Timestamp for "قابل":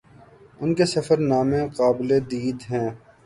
1.77-2.09